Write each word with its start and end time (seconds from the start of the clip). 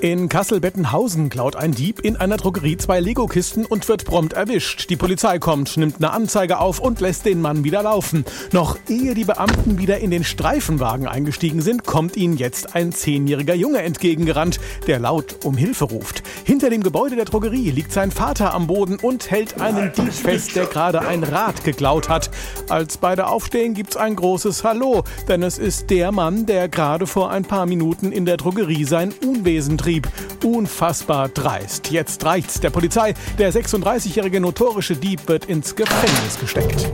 In 0.00 0.30
Kassel-Bettenhausen 0.30 1.28
klaut 1.28 1.56
ein 1.56 1.72
Dieb 1.72 2.00
in 2.00 2.16
einer 2.16 2.38
Drogerie 2.38 2.78
zwei 2.78 3.00
Lego-Kisten 3.00 3.66
und 3.66 3.86
wird 3.86 4.06
prompt 4.06 4.32
erwischt. 4.32 4.88
Die 4.88 4.96
Polizei 4.96 5.38
kommt, 5.38 5.76
nimmt 5.76 5.96
eine 5.96 6.12
Anzeige 6.12 6.58
auf 6.58 6.80
und 6.80 7.02
lässt 7.02 7.26
den 7.26 7.42
Mann 7.42 7.64
wieder 7.64 7.82
laufen. 7.82 8.24
Noch 8.50 8.78
ehe 8.88 9.12
die 9.12 9.24
Beamten 9.24 9.76
wieder 9.76 9.98
in 9.98 10.10
den 10.10 10.24
Streifenwagen 10.24 11.06
eingestiegen 11.06 11.60
sind, 11.60 11.84
kommt 11.84 12.16
ihnen 12.16 12.38
jetzt 12.38 12.74
ein 12.74 12.92
zehnjähriger 12.92 13.54
Junge 13.54 13.82
entgegengerannt, 13.82 14.58
der 14.86 15.00
laut 15.00 15.44
um 15.44 15.58
Hilfe 15.58 15.84
ruft. 15.84 16.22
Hinter 16.44 16.70
dem 16.70 16.82
Gebäude 16.82 17.16
der 17.16 17.26
Drogerie 17.26 17.70
liegt 17.70 17.92
sein 17.92 18.10
Vater 18.10 18.54
am 18.54 18.68
Boden 18.68 18.96
und 18.96 19.30
hält 19.30 19.60
einen 19.60 19.92
Dieb 19.92 20.14
fest, 20.14 20.56
der 20.56 20.64
gerade 20.64 21.02
ein 21.02 21.24
Rad 21.24 21.62
geklaut 21.62 22.08
hat. 22.08 22.30
Als 22.70 22.96
beide 22.96 23.26
aufstehen, 23.26 23.74
gibt's 23.74 23.98
ein 23.98 24.16
großes 24.16 24.64
Hallo, 24.64 25.04
denn 25.28 25.42
es 25.42 25.58
ist 25.58 25.90
der 25.90 26.10
Mann, 26.10 26.46
der 26.46 26.70
gerade 26.70 27.06
vor 27.06 27.30
ein 27.30 27.44
paar 27.44 27.66
Minuten 27.66 28.12
in 28.12 28.24
der 28.24 28.38
Drogerie 28.38 28.84
sein 28.84 29.12
Unwesen 29.22 29.76
trieb. 29.76 29.89
Betrieb. 29.90 30.08
Unfassbar 30.44 31.28
dreist. 31.28 31.90
Jetzt 31.90 32.24
reicht's 32.24 32.60
der 32.60 32.70
Polizei. 32.70 33.14
Der 33.38 33.52
36-jährige 33.52 34.40
notorische 34.40 34.94
Dieb 34.94 35.26
wird 35.26 35.46
ins 35.46 35.74
Gefängnis 35.74 36.38
gesteckt. 36.38 36.88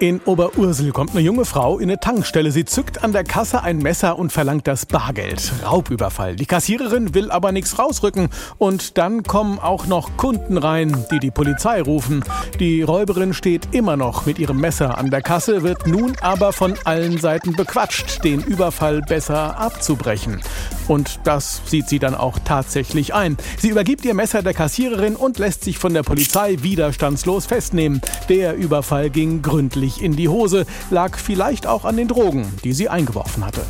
In 0.00 0.18
Oberursel 0.24 0.92
kommt 0.92 1.10
eine 1.10 1.20
junge 1.20 1.44
Frau 1.44 1.78
in 1.78 1.90
eine 1.90 2.00
Tankstelle. 2.00 2.50
Sie 2.52 2.64
zückt 2.64 3.04
an 3.04 3.12
der 3.12 3.22
Kasse 3.22 3.62
ein 3.62 3.76
Messer 3.76 4.18
und 4.18 4.32
verlangt 4.32 4.66
das 4.66 4.86
Bargeld. 4.86 5.52
Raubüberfall. 5.62 6.36
Die 6.36 6.46
Kassiererin 6.46 7.12
will 7.12 7.30
aber 7.30 7.52
nichts 7.52 7.78
rausrücken. 7.78 8.30
Und 8.56 8.96
dann 8.96 9.24
kommen 9.24 9.58
auch 9.58 9.86
noch 9.86 10.16
Kunden 10.16 10.56
rein, 10.56 11.04
die 11.12 11.18
die 11.18 11.30
Polizei 11.30 11.82
rufen. 11.82 12.24
Die 12.58 12.80
Räuberin 12.80 13.34
steht 13.34 13.74
immer 13.74 13.98
noch 13.98 14.24
mit 14.24 14.38
ihrem 14.38 14.58
Messer 14.58 14.96
an 14.96 15.10
der 15.10 15.20
Kasse, 15.20 15.62
wird 15.64 15.86
nun 15.86 16.16
aber 16.22 16.54
von 16.54 16.76
allen 16.84 17.18
Seiten 17.18 17.52
bequatscht, 17.52 18.24
den 18.24 18.40
Überfall 18.40 19.02
besser 19.02 19.58
abzubrechen. 19.58 20.40
Und 20.88 21.20
das 21.24 21.60
sieht 21.66 21.90
sie 21.90 21.98
dann 21.98 22.14
auch 22.14 22.38
tatsächlich 22.42 23.12
ein. 23.12 23.36
Sie 23.58 23.68
übergibt 23.68 24.06
ihr 24.06 24.14
Messer 24.14 24.42
der 24.42 24.54
Kassiererin 24.54 25.14
und 25.14 25.38
lässt 25.38 25.62
sich 25.62 25.78
von 25.78 25.92
der 25.92 26.02
Polizei 26.02 26.56
widerstandslos 26.62 27.44
festnehmen. 27.46 28.00
Der 28.30 28.56
Überfall 28.56 29.10
ging 29.10 29.42
gründlich 29.42 29.89
völlig 29.90 30.02
in 30.02 30.16
die 30.16 30.28
Hose, 30.28 30.66
lag 30.90 31.16
vielleicht 31.18 31.66
auch 31.66 31.84
an 31.84 31.96
den 31.96 32.08
Drogen, 32.08 32.46
die 32.64 32.72
sie 32.72 32.88
eingeworfen 32.88 33.44
hatte. 33.44 33.62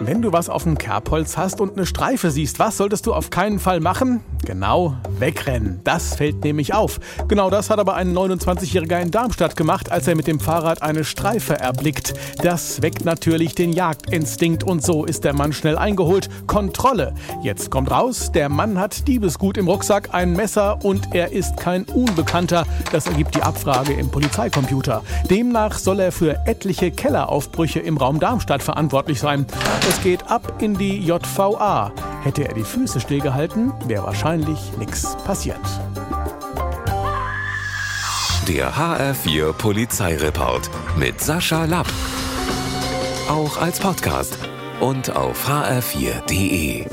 Wenn 0.00 0.22
du 0.22 0.32
was 0.32 0.48
auf 0.48 0.64
dem 0.64 0.78
Kerbholz 0.78 1.36
hast 1.36 1.60
und 1.60 1.76
eine 1.76 1.86
Streife 1.86 2.30
siehst, 2.30 2.58
was 2.58 2.78
solltest 2.78 3.06
du 3.06 3.12
auf 3.12 3.30
keinen 3.30 3.58
Fall 3.58 3.80
machen? 3.80 4.22
Genau, 4.44 4.94
wegrennen. 5.18 5.80
Das 5.84 6.14
fällt 6.14 6.44
nämlich 6.44 6.74
auf. 6.74 6.98
Genau 7.28 7.50
das 7.50 7.70
hat 7.70 7.78
aber 7.78 7.94
ein 7.94 8.16
29-Jähriger 8.16 9.00
in 9.00 9.10
Darmstadt 9.10 9.54
gemacht, 9.54 9.92
als 9.92 10.08
er 10.08 10.16
mit 10.16 10.26
dem 10.26 10.40
Fahrrad 10.40 10.82
eine 10.82 11.04
Streife 11.04 11.58
erblickt. 11.58 12.14
Das 12.42 12.82
weckt 12.82 13.04
natürlich 13.04 13.54
den 13.54 13.72
Jagdinstinkt 13.72 14.64
und 14.64 14.82
so 14.82 15.04
ist 15.04 15.24
der 15.24 15.34
Mann 15.34 15.52
schnell 15.52 15.76
eingeholt. 15.76 16.28
Kontrolle. 16.46 17.14
Jetzt 17.42 17.70
kommt 17.70 17.90
raus, 17.90 18.32
der 18.32 18.48
Mann 18.48 18.78
hat 18.78 19.06
Diebesgut 19.06 19.58
im 19.58 19.68
Rucksack, 19.68 20.14
ein 20.14 20.32
Messer 20.32 20.82
und 20.84 21.14
er 21.14 21.32
ist 21.32 21.56
kein 21.58 21.84
Unbekannter. 21.84 22.66
Das 22.92 23.06
ergibt 23.06 23.34
die 23.34 23.42
Abfrage 23.42 23.92
im 23.92 24.10
Polizeicomputer. 24.10 25.02
Demnach 25.28 25.78
soll 25.78 26.00
er 26.00 26.12
für 26.12 26.46
etliche 26.46 26.90
Kelleraufbrüche 26.90 27.80
im 27.80 27.98
Raum 27.98 28.20
Darmstadt 28.20 28.62
verantwortlich 28.62 29.20
sein. 29.20 29.46
Es 29.88 30.02
geht 30.02 30.30
ab 30.30 30.62
in 30.62 30.76
die 30.76 30.98
JVA. 30.98 31.92
Hätte 32.22 32.46
er 32.46 32.54
die 32.54 32.64
Füße 32.64 33.00
stillgehalten, 33.00 33.72
wäre 33.86 34.04
wahrscheinlich 34.04 34.76
nichts 34.76 35.16
passiert. 35.24 35.60
Der 38.46 38.74
HR4 38.74 39.52
Polizeireport 39.52 40.70
mit 40.96 41.20
Sascha 41.20 41.64
Lapp. 41.64 41.86
Auch 43.28 43.56
als 43.58 43.78
Podcast 43.78 44.36
und 44.80 45.16
auf 45.16 45.48
hr4.de. 45.48 46.86